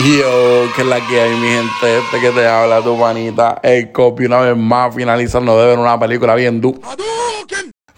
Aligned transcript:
Yo, 0.00 0.72
que 0.74 0.80
es 0.80 0.86
la 0.86 1.06
que 1.06 1.20
hay, 1.20 1.36
mi 1.36 1.48
gente, 1.48 1.98
este 1.98 2.20
que 2.20 2.30
te 2.30 2.46
habla 2.46 2.80
tu 2.80 2.96
manita, 2.96 3.60
el 3.62 3.92
copy 3.92 4.24
una 4.24 4.40
vez 4.40 4.56
más, 4.56 4.94
finalizando 4.94 5.60
de 5.60 5.66
ver 5.66 5.78
una 5.78 6.00
película 6.00 6.34
bien 6.34 6.58
du 6.58 6.80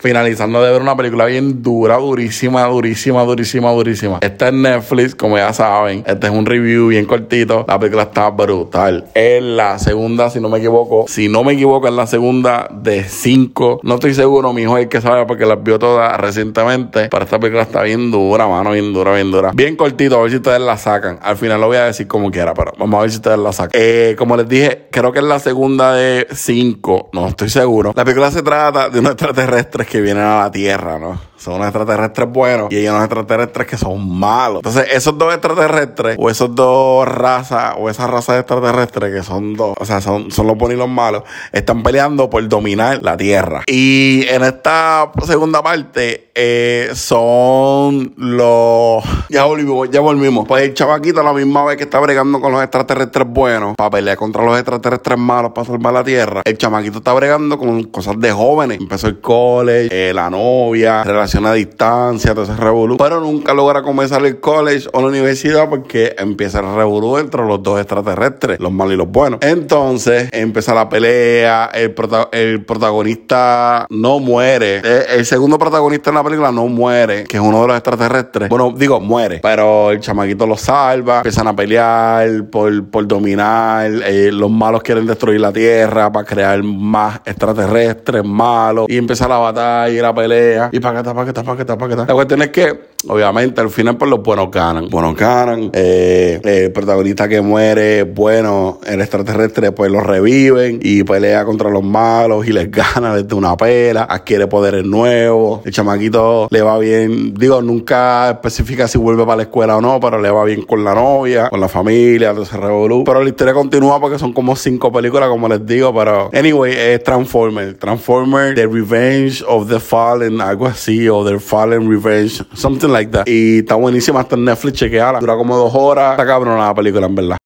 finalizando 0.03 0.61
de 0.61 0.73
ver 0.73 0.83
una 0.83 0.97
película 0.97 1.27
bien 1.27 1.63
dura, 1.63 1.97
durísima, 1.97 2.65
durísima, 2.65 3.23
durísima, 3.23 3.71
durísima. 3.71 4.19
Esta 4.21 4.49
es 4.49 4.53
Netflix, 4.53 5.15
como 5.15 5.39
ya 5.39 5.53
saben. 5.53 6.03
Este 6.05 6.27
es 6.27 6.33
un 6.33 6.45
review 6.45 6.89
bien 6.89 7.07
cortito. 7.07 7.65
La 7.69 7.79
película 7.79 8.03
está 8.03 8.29
brutal. 8.31 9.07
Es 9.15 9.41
la 9.41 9.79
segunda, 9.79 10.29
si 10.29 10.41
no 10.41 10.49
me 10.49 10.59
equivoco. 10.59 11.05
Si 11.07 11.29
no 11.29 11.45
me 11.45 11.53
equivoco, 11.53 11.87
es 11.87 11.95
la 11.95 12.09
segunda 12.09 12.69
de 12.73 13.05
cinco. 13.05 13.79
No 13.85 13.95
estoy 13.95 14.13
seguro, 14.15 14.53
mi 14.53 14.63
hijo 14.63 14.77
es 14.77 14.85
el 14.85 14.89
que 14.89 15.01
sabe 15.01 15.25
porque 15.25 15.47
las 15.47 15.63
vio 15.63 15.79
todas 15.79 16.19
recientemente. 16.21 17.09
Pero 17.09 17.25
esta 17.25 17.39
película 17.39 17.63
está 17.63 17.83
bien 17.83 18.11
dura, 18.11 18.49
mano, 18.49 18.73
bien 18.73 18.93
dura, 18.93 19.15
bien 19.15 19.31
dura. 19.31 19.53
Bien 19.55 19.77
cortito, 19.77 20.19
a 20.19 20.23
ver 20.23 20.33
si 20.33 20.37
ustedes 20.39 20.61
la 20.61 20.79
sacan. 20.79 21.21
Al 21.23 21.37
final 21.37 21.61
lo 21.61 21.69
voy 21.69 21.77
a 21.77 21.85
decir 21.85 22.09
como 22.09 22.33
quiera, 22.33 22.55
pero 22.55 22.73
vamos 22.77 22.99
a 22.99 23.03
ver 23.03 23.11
si 23.11 23.19
ustedes 23.19 23.39
la 23.39 23.53
sacan. 23.53 23.71
Eh, 23.75 24.17
como 24.19 24.37
les 24.37 24.49
dije, 24.49 24.89
creo 24.91 25.13
que 25.13 25.21
es 25.21 25.25
la 25.25 25.39
segunda 25.39 25.95
de 25.95 26.27
cinco. 26.33 27.09
No 27.13 27.29
estoy 27.29 27.51
seguro. 27.51 27.93
La 27.95 28.05
película 28.05 28.33
se 28.33 28.43
trata 28.43 28.89
de 28.89 28.99
unos 28.99 29.13
extraterrestres 29.13 29.92
que 29.93 30.01
vienen 30.01 30.25
a 30.25 30.45
la 30.45 30.51
Tierra, 30.51 30.99
¿no? 30.99 31.21
Son 31.43 31.55
unos 31.55 31.67
extraterrestres 31.67 32.31
buenos 32.31 32.71
y 32.71 32.77
hay 32.77 32.87
unos 32.87 33.03
extraterrestres 33.03 33.67
que 33.67 33.77
son 33.77 34.09
malos. 34.17 34.59
Entonces, 34.59 34.87
esos 34.93 35.19
dos 35.19 35.35
extraterrestres, 35.35 36.15
o 36.17 36.31
esos 36.31 36.55
dos 36.55 37.09
razas, 37.09 37.75
o 37.79 37.91
esas 37.91 38.09
razas 38.09 38.39
extraterrestres 38.39 39.13
que 39.13 39.25
son 39.25 39.55
dos, 39.55 39.75
o 39.77 39.85
sea, 39.85 40.01
son, 40.01 40.31
son 40.31 40.47
los 40.47 40.57
buenos 40.57 40.77
y 40.77 40.79
los 40.79 40.89
malos, 40.89 41.25
están 41.51 41.83
peleando 41.83 42.31
por 42.31 42.47
dominar 42.49 43.03
la 43.03 43.17
Tierra. 43.17 43.65
Y 43.67 44.25
en 44.29 44.45
esta 44.45 45.11
segunda 45.27 45.65
parte, 45.65 46.31
eh, 46.35 46.91
son 46.95 48.15
los. 48.17 49.05
Ya 49.29 49.45
volvimos, 49.45 49.91
ya 49.91 50.01
volvimos. 50.01 50.47
Pues 50.47 50.63
el 50.63 50.75
chavaquito, 50.75 51.21
a 51.21 51.25
la 51.25 51.33
misma 51.33 51.65
vez 51.65 51.77
que 51.77 51.85
está 51.85 51.99
bregando 52.01 52.41
con 52.41 52.53
los 52.53 52.63
extraterrestres 52.63 53.27
buenos, 53.27 53.75
para 53.77 53.91
pelear 53.91 54.17
contra 54.17 54.45
los 54.45 54.57
extraterrestres 54.57 55.19
malos, 55.19 55.53
para 55.53 55.67
salvar 55.67 55.93
la 55.93 56.05
Tierra, 56.05 56.43
el 56.45 56.57
chamaquito 56.57 56.99
está 56.99 57.13
bregando 57.13 57.59
con 57.59 57.83
cosas 57.85 58.19
de 58.19 58.31
jóvenes. 58.33 58.79
Empezó 58.81 59.09
el 59.09 59.21
college, 59.21 59.89
eh, 59.91 60.15
la 60.15 60.31
novia, 60.31 61.03
relación 61.33 61.47
a 61.47 61.55
distancia, 61.55 62.35
todo 62.35 62.45
ese 62.45 62.57
revolú. 62.57 62.97
Pero 62.97 63.21
nunca 63.21 63.55
logra 63.55 63.83
comenzar 63.83 64.25
el 64.25 64.41
college 64.41 64.89
o 64.93 65.01
la 65.01 65.07
universidad 65.07 65.69
porque 65.69 66.15
empieza 66.19 66.61
el 66.61 66.75
revolú 66.75 67.19
entre 67.19 67.45
los 67.45 67.63
dos 67.63 67.81
extraterrestres, 67.81 68.61
los 68.61 68.73
malos 68.73 68.95
y 68.95 68.97
los 68.97 69.09
buenos. 69.09 69.41
Entonces 69.43 70.29
empieza 70.33 70.75
la 70.75 70.89
pelea, 70.89 71.71
el, 71.73 71.95
el 72.33 72.65
protagonista 72.65 73.87
no 73.89 74.19
muere. 74.19 74.79
El, 74.79 75.19
el, 75.19 75.27
segundo 75.27 75.59
protagonista 75.59 76.11
en 76.11 76.17
la 76.17 76.25
película 76.25 76.53
no 76.53 76.67
muere, 76.67 77.25
que 77.25 77.39
es 77.39 77.43
uno 77.43 77.63
de 77.63 77.69
los 77.69 77.77
extraterrestres. 77.77 78.49
Bueno, 78.49 78.75
digo, 78.77 79.01
muere, 79.01 79.41
pero 79.43 79.91
el 79.91 80.01
chamaquito 80.01 80.47
lo 80.47 80.57
salva, 80.57 81.19
empiezan 81.19 81.49
a 81.49 81.57
pelear 81.57 82.45
por, 82.51 82.91
por 82.91 83.07
dominar, 83.07 83.91
eh, 84.05 84.31
los 84.33 84.51
malos 84.51 84.83
quieren 84.83 85.07
destruir 85.07 85.41
la 85.41 85.53
Tierra 85.53 86.11
para 86.11 86.27
crear 86.27 86.63
más 86.63 87.21
extraterrestres 87.25 88.25
malos 88.25 88.87
y 88.89 88.97
empieza 88.97 89.29
la 89.29 89.39
batalla 89.39 89.89
y 89.89 90.01
la 90.01 90.15
pelea 90.15 90.71
y 90.73 90.81
para 90.81 91.03
que 91.03 91.11
para 91.15 91.22
que 91.25 91.33
para 91.33 91.57
que 91.57 91.65
para 91.65 91.89
que 91.89 91.97
La 91.97 92.15
cuestión 92.15 92.43
es 92.43 92.49
que, 92.49 92.81
obviamente, 93.09 93.61
al 93.61 93.71
final 93.71 93.97
por 93.97 94.09
pues, 94.09 94.11
los 94.11 94.23
buenos 94.23 94.51
ganan. 94.51 94.89
Buenos 94.89 95.17
ganan, 95.17 95.71
eh, 95.73 96.41
el 96.43 96.73
protagonista 96.73 97.29
que 97.29 97.41
muere, 97.41 98.05
bueno, 98.05 98.81
el 98.87 99.01
extraterrestre 99.01 99.73
pues 99.73 99.91
lo 99.91 100.01
reviven 100.01 100.81
y 100.83 101.05
pelea 101.05 101.45
contra 101.45 101.71
los 101.71 101.83
malos 101.83 102.47
y 102.47 102.53
les 102.53 102.71
gana 102.71 103.15
desde 103.15 103.35
una 103.35 103.57
pela, 103.57 104.05
adquiere 104.05 104.47
poderes 104.47 104.85
nuevos, 104.85 105.61
el 105.65 105.73
chamaquito 105.73 106.49
le 106.51 106.63
va 106.63 106.79
bien, 106.79 107.35
digo, 107.35 107.63
nunca 107.63 108.31
especifica 108.31 108.89
si 108.89 108.99
vuelve 108.99 109.25
para 109.25 109.37
la 109.37 109.43
escuela 109.45 109.77
o 109.77 109.81
no, 109.81 110.01
pero 110.01 110.21
le 110.21 110.31
va 110.31 110.45
bien 110.45 110.63
con 110.63 110.85
la 110.85 110.95
novia, 110.95 111.49
con 111.49 111.61
la 111.61 111.69
familia, 111.69 112.31
entonces 112.31 112.59
revolú. 112.59 113.05
Pero 113.05 113.23
la 113.23 113.29
historia 113.29 113.55
continúa 113.55 114.01
porque 114.01 114.19
son 114.19 114.33
como 114.33 114.57
cinco 114.57 114.93
películas, 114.93 115.29
como 115.29 115.49
les 115.49 115.65
digo, 115.65 115.95
pero 115.95 116.31
anyway, 116.33 116.73
es 116.73 117.03
Transformer. 117.03 117.75
Transformer, 117.75 118.55
The 118.55 118.67
Revenge 118.67 119.45
of 119.47 119.69
the 119.69 119.81
Fallen, 119.81 120.41
algo 120.41 120.67
así, 120.67 121.09
o 121.13 121.25
The 121.25 121.39
Fallen 121.39 121.89
Revenge, 121.89 122.45
something 122.55 122.89
like 122.89 123.11
that. 123.13 123.29
Y 123.29 123.59
está 123.59 123.75
buenísima, 123.75 124.21
hasta 124.21 124.37
en 124.37 124.45
Netflix, 124.45 124.79
chequeala. 124.79 125.21
Dura 125.21 125.37
como 125.37 125.57
dos 125.57 125.73
horas. 125.75 126.13
Está 126.13 126.27
cabrón 126.27 126.59
la 126.59 126.75
película, 126.75 127.07
en 127.07 127.15
verdad. 127.15 127.42